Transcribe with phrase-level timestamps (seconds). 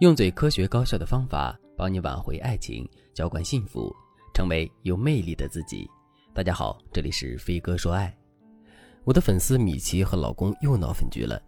[0.00, 3.94] 用最科学高效的方法帮你挽回爱情，浇灌幸福，
[4.32, 5.86] 成为有魅力的自己。
[6.32, 8.10] 大家好，这里是飞哥说爱。
[9.04, 11.38] 我的粉丝米奇和老公又闹分居了。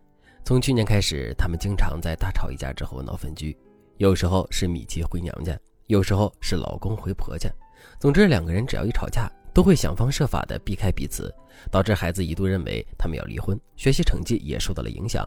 [0.44, 3.56] 从去年开始，他们经常在大吵一架之后闹分居，
[3.96, 7.50] 有时候是米奇回娘家，有时候是老公回婆家。
[7.98, 11.34] 总之，两个人只要一吵架，都会想方设法的避开彼此，
[11.70, 15.26] 导致孩子一度认为他们要离婚，学习成绩也受到了影响。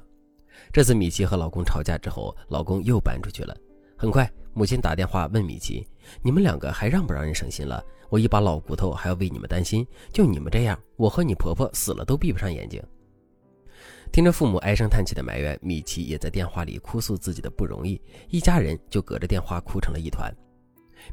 [0.72, 3.56] 这次米奇和老公吵架之后，老公又搬出去了。
[3.98, 5.88] 很快，母亲打电话问米奇
[6.21, 7.84] ：“你们两个还让不让人省心了？
[8.10, 12.82] 我一把老骨头还要为你们担心，就你们这样，我和你婆婆死了都闭不上眼睛。”
[14.12, 20.34] 听着父母唉声叹气的埋怨，米奇也在电话里哭诉自己的不容易，一家人就隔着电话哭成了一团。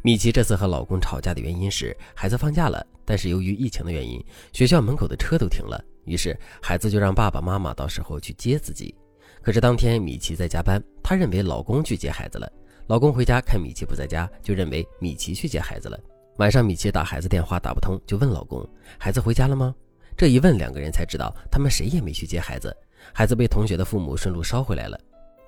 [0.02, 8.94] 米奇这次和老公吵架的原因是孩子放假了，但是由于疫情的原因，学校门口的车都停了，于是孩子就让爸爸妈妈到时候去接自己。
[9.42, 12.50] 可是当天米奇在加班，她认为老公去接孩子了。
[12.86, 15.98] 老公回家看米奇不在家，就认为米奇去接孩子了。
[16.38, 18.66] 晚上米奇打孩子电话打不通，就问老公
[18.98, 19.74] ：“孩子回家了吗？”
[20.16, 22.74] 这一问，两个人才知道他们谁也没去接孩子，
[23.12, 24.98] 孩子被同学的父母顺路捎回来了。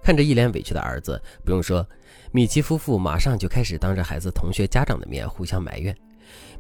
[0.03, 1.87] 看着一脸委屈的儿子，不用说，
[2.33, 5.97] 米奇夫妇马上就开始当着孩子同学家长的面互相埋怨。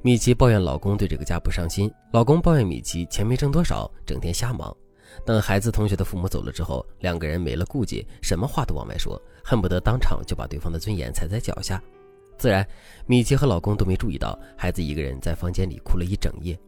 [0.02, 4.74] 米奇抱怨老公对这个家不上心，老公抱怨米奇钱没挣多少，整天瞎忙。
[5.24, 11.82] 等孩子同学的父母走了之后，两个人没了顾忌，什么话都往外说，恨不得当场就把对方的尊严踩在脚下。
[12.36, 12.66] 自然，
[13.06, 16.58] 米奇和老公都没注意到，孩子一个人在房间里哭了一整夜。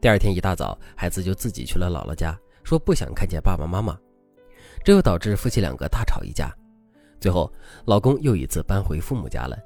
[0.00, 3.98] 第二天一大早，孩子就自己去了姥姥家，说不想看见爸爸妈妈。
[4.84, 6.54] 这又导致夫妻两个大吵一架。
[7.20, 7.52] 最后，
[7.84, 9.58] 老公又一次搬回父母家了。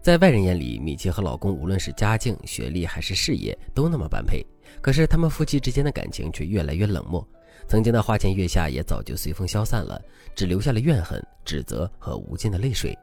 [0.00, 4.44] 在外人眼里，米奇和老公无论是家境、学历还是事业，都那么般配。
[4.80, 7.26] 可是他们夫妻之间的感情却越来越冷漠。
[7.66, 10.00] 曾经的花前月下也早就随风消散了，
[10.34, 12.96] 只留下了怨恨、指责和无尽的泪水。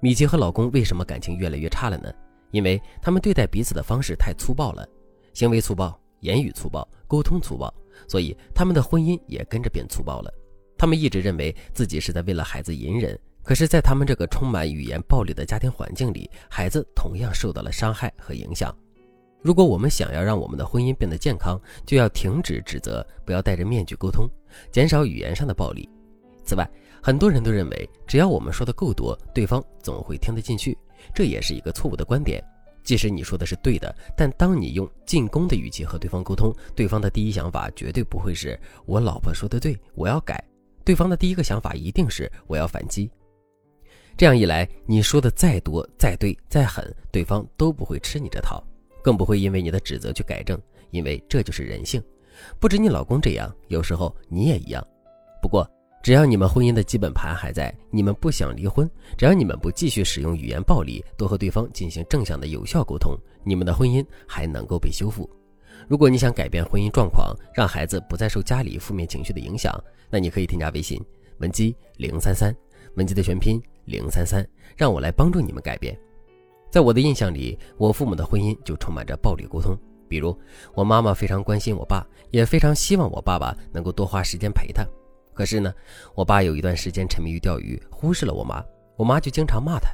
[0.00, 2.12] 米奇和老公为什么感情越来越差了呢？
[2.50, 4.88] 因为他们对待彼此的方式太粗暴了，
[5.34, 7.72] 行为粗暴、言语粗暴、沟通粗暴，
[8.08, 10.32] 所以他们的婚姻也跟着变粗暴了。
[10.78, 18.74] 他们一直认为自己是在为了孩子隐忍，可是，在他们这个充满语言暴力的家庭环境里，孩子同样受到了伤害和影响。
[19.40, 24.28] 如果我们想要让我们的婚姻变得健康，就要停止指责，不要戴着面具沟通，
[24.72, 25.88] 减少语言上的暴力。
[26.44, 26.68] 此外，
[27.02, 30.76] 很多人都认为，只要我们说的够多，对方总会听得进去，
[31.14, 32.42] 这也是一个错误的观点。
[32.82, 40.42] 即使你说的是对的，但当你用进攻的语气和对方沟通，对方的第一想法绝对不会是“我老婆说的对，我要改”，
[40.84, 43.10] 对方的第一个想法一定是“我要反击”。
[44.16, 48.64] 这样一来，你说的再多、再对、再狠，对方都不会吃你这套。
[49.02, 50.60] 更不会因为你的指责去改正，
[50.90, 52.02] 因为这就是人性。
[52.60, 54.86] 不止你老公这样，有时候你也一样。
[55.42, 55.68] 不过，
[56.02, 65.28] 只要你们婚姻的基本盘还在，你们不想离婚，只要你们不继续使用语言暴力，多和对方进行正向的有效沟通，你们的婚姻还能够被修复。
[65.88, 69.72] 如果你想改变婚姻状况，让孩子不再受家里负面情绪的影响，
[70.10, 71.00] 那你可以添加微信
[71.38, 72.54] 文姬零三三，
[72.94, 75.98] 文姬的全拼零三三，让我来帮助你们改变。
[76.78, 79.76] 在我的印象里，我父母的婚姻就充满着暴力沟通。
[80.08, 80.38] 比如，
[80.74, 84.86] 我妈妈非常关心我爸，也非常希望我爸爸能够多花时间陪她。
[85.34, 85.74] 可是呢，
[86.14, 88.64] 我爸有一段时间沉迷于钓鱼，忽视了我妈。
[88.96, 89.90] 我妈就经常骂他：“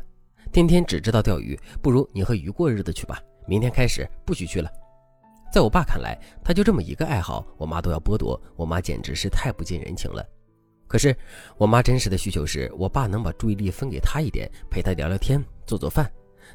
[0.53, 3.19] 天天只知道钓鱼，不如你和鱼过日子去吧。
[3.49, 4.71] 明天开始不许去了。”
[5.51, 10.23] 在我爸看来，他就这么一个爱好，我妈都要剥夺，我妈简直是太不近人情了。
[10.87, 11.17] 可是，
[11.57, 16.13] 我妈真实的需求是我爸能把注意力分给她一点，陪她聊聊天，做做饭。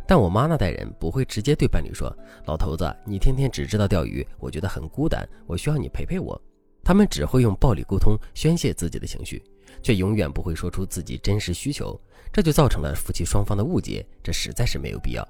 [0.07, 6.39] 但我妈那代人不会直接对伴侣说：“老头子，你天天只知道钓鱼，我觉得很孤单，我需要你陪陪我。”
[6.83, 9.44] 他们只会用暴力沟通宣泄自己的情绪，
[9.83, 12.00] 却永远不会说出自己真实需求，
[12.31, 15.27] 这就造成了夫妻双方的误解，这实在是没有必要。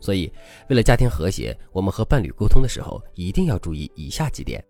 [0.00, 0.30] 所以，
[0.68, 4.62] 为了家庭和谐，我们和伴侣沟通的时候一定要注意以下几点：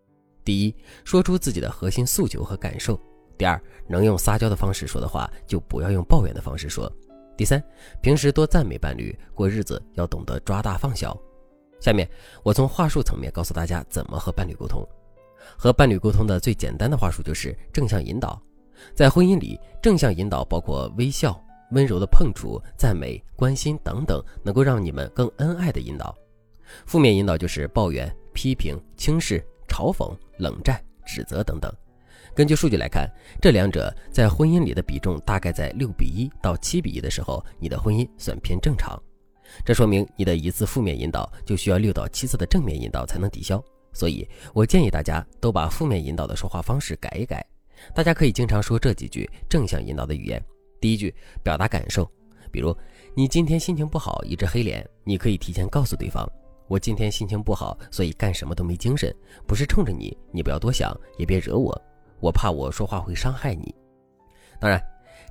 [0.44, 0.74] 第一，
[1.04, 2.94] 说出自己的核心诉求和感受；
[3.36, 6.90] 第二，能用撒娇的方式说的话，就不要用抱怨的方式说。
[7.38, 7.62] 第三，
[8.02, 11.16] 平时多赞美伴侣，过日子要懂得抓大放小。
[11.78, 12.10] 下面
[12.42, 14.84] 我从话术层面告诉大家怎么和伴侣沟通。
[15.56, 18.42] 和伴侣沟通的最简单的话术就是正向引导。
[18.92, 21.40] 在婚姻里，正向引导包括微笑、
[21.70, 26.12] 温柔的碰触、赞美、关心等等，能够让你们更恩爱的引导。
[26.86, 31.72] 负面引导就是抱怨、批评、轻视、嘲讽、冷战、指责等等。
[32.38, 33.12] 根据数据来看，
[33.42, 38.96] 这两者在婚姻里的比重大概在六比一到七比一的时候，你的婚姻算偏正常。
[39.64, 43.60] 这说明你的一次负面引导就需要六到七次的正面引导才能抵消。
[43.92, 44.24] 所以
[44.54, 47.44] 我建议大家都把负面引导的说话方式改一改。
[47.92, 50.40] 大家可以经常说这几句正向引导的语言，
[50.80, 51.12] 第一句，
[51.42, 52.08] 表达感受，
[52.52, 52.72] 比如
[53.16, 56.24] 你今天心情不好，一直黑脸，你可以提前告诉对方，
[56.68, 59.12] 我今天心情不好，所以干什么都没精神，
[59.44, 61.76] 不是冲着你，你不要多想，也别惹我，
[62.20, 63.74] 我怕我说话会伤害你。
[64.60, 64.82] 当然，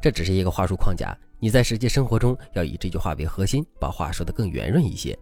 [0.02, 5.18] 这只是一个话术框架，你在实际生活中要以这句话为核心，把话说得更圆润一些。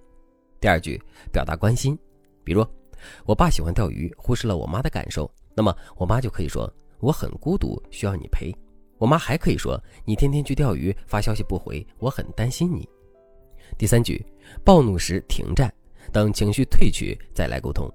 [0.60, 1.02] 第二句，
[1.32, 1.98] 表达关心，
[2.44, 2.66] 比如
[3.26, 8.56] 我爸喜欢钓鱼，忽视了我妈的感受，那么我妈就可以说我很孤独，需要你陪。
[8.98, 12.88] 我妈还可以说：“你天天去钓鱼，发消息不回，我很担心你。”
[13.78, 14.26] 第三句，
[14.64, 15.72] 暴怒时停战，
[16.14, 17.92] 等情绪退去再来沟通。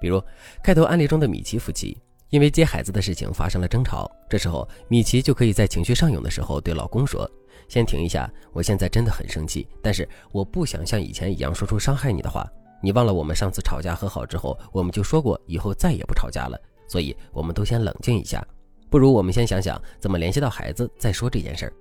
[0.00, 0.22] 比如
[0.62, 2.00] 开头案例中的米奇夫妻，
[2.34, 7.30] 因为接孩子的事情发生了争吵，这时候米奇就可以在情绪上涌的时候对老公说
[7.70, 12.44] ：“先停一下，我现在真的很生气，但是我不想像以前一样说出伤害你的话。
[12.82, 18.44] 你忘了我们上次吵架和好之后，我们就说过以后再也不吵架了，所以我们都先冷静一下。”
[18.90, 21.72] 不如我们先想想怎么联系到孩子再说这件事儿。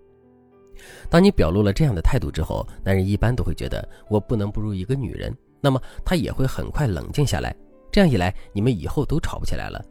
[1.10, 7.56] 当你表露了这样的态度之后，男人一般都会觉得我不能不如一个女人，那么他也会很快冷静下来。
[7.92, 9.84] 这样一来，你们以后都吵不起来了。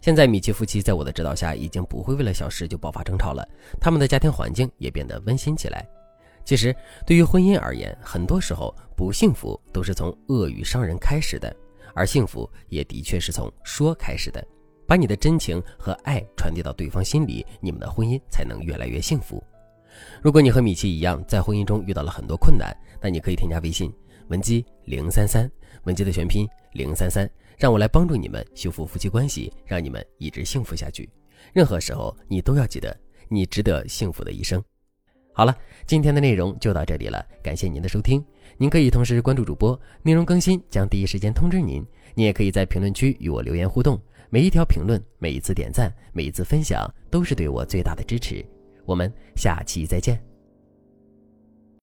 [0.00, 3.46] 现在米奇夫妻在我的指导下，已经不会为了小事就爆发争吵了，
[3.78, 5.86] 他们的家庭环境也变得温馨起来。
[6.42, 6.74] 其实，
[7.06, 11.54] 对于婚姻而言，很多时候不幸福都是从恶语伤人开始的，
[11.94, 14.42] 而幸福也的确是从说开始的。
[14.86, 19.40] 把你的真情和爱传递到对方心里，你们的婚姻才能越来越幸福。
[20.22, 23.92] 如果你和米奇一样，在婚姻中遇到了很多困难，那你可以添加微信
[24.30, 25.50] 文姬零三三，
[25.84, 27.28] 文姬的全拼零三三，
[27.58, 31.10] 让我来帮助你们修复夫妻关系，让你们一直幸福下去。
[31.52, 32.96] 任何时候，你都要记得，
[33.28, 34.62] 你值得幸福的一生。
[35.32, 38.24] 好了，今天的内容就到这里了，感谢您的收听。
[38.56, 41.84] 您可以同时关注主播，内容更新将第一时间通知您。
[42.14, 44.00] 你也可以在评论区与我留言互动。
[44.28, 48.44] 每一条评论，每一次点赞，每一次分享，都是对我最大的支持。
[48.84, 50.29] 我们下期再见。